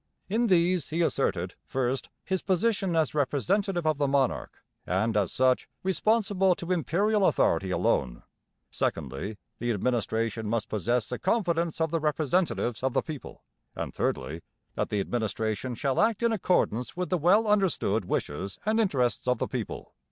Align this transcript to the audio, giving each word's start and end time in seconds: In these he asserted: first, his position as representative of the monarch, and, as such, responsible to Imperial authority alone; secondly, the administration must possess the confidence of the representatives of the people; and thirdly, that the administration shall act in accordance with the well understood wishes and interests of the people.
In 0.27 0.47
these 0.47 0.89
he 0.89 1.03
asserted: 1.03 1.53
first, 1.67 2.09
his 2.25 2.41
position 2.41 2.95
as 2.95 3.13
representative 3.13 3.85
of 3.85 3.99
the 3.99 4.07
monarch, 4.07 4.55
and, 4.87 5.15
as 5.15 5.31
such, 5.31 5.69
responsible 5.83 6.55
to 6.55 6.71
Imperial 6.71 7.27
authority 7.27 7.69
alone; 7.69 8.23
secondly, 8.71 9.37
the 9.59 9.69
administration 9.69 10.49
must 10.49 10.69
possess 10.69 11.07
the 11.07 11.19
confidence 11.19 11.79
of 11.79 11.91
the 11.91 11.99
representatives 11.99 12.81
of 12.81 12.93
the 12.93 13.03
people; 13.03 13.43
and 13.75 13.93
thirdly, 13.93 14.41
that 14.73 14.89
the 14.89 14.99
administration 15.01 15.75
shall 15.75 16.01
act 16.01 16.23
in 16.23 16.31
accordance 16.31 16.97
with 16.97 17.09
the 17.11 17.17
well 17.19 17.45
understood 17.45 18.05
wishes 18.05 18.57
and 18.65 18.79
interests 18.79 19.27
of 19.27 19.37
the 19.37 19.47
people. 19.47 19.93